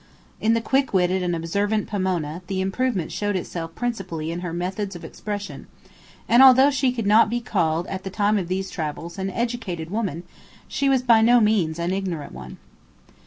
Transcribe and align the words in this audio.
In 0.39 0.55
the 0.55 0.61
quick 0.61 0.95
witted 0.95 1.21
and 1.21 1.35
observant 1.35 1.85
Pomona 1.87 2.41
the 2.47 2.59
improvement 2.59 3.11
showed 3.11 3.35
itself 3.35 3.75
principally 3.75 4.31
in 4.31 4.39
her 4.39 4.51
methods 4.51 4.95
of 4.95 5.05
expression, 5.05 5.67
and 6.27 6.41
although 6.41 6.71
she 6.71 6.91
could 6.91 7.05
not 7.05 7.29
be 7.29 7.39
called 7.39 7.85
at 7.85 8.03
the 8.03 8.09
time 8.09 8.39
of 8.39 8.47
these 8.47 8.71
travels 8.71 9.19
an 9.19 9.29
educated 9.29 9.91
woman, 9.91 10.23
she 10.67 10.89
was 10.89 11.03
by 11.03 11.21
no 11.21 11.39
means 11.39 11.77
an 11.77 11.93
ignorant 11.93 12.31
one. 12.33 12.57